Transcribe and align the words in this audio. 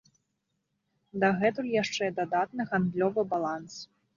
Дагэтуль 1.23 1.71
яшчэ 1.83 2.09
дадатны 2.21 2.69
гандлёвы 2.73 3.21
баланс. 3.37 3.73